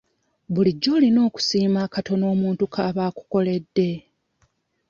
[0.53, 3.89] Bulijjo olina okusiima akatono omuntu kaaba akukoledde.